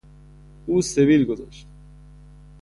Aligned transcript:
او 0.65 0.81
سبیل 0.81 1.25
گذاشت. 1.25 1.67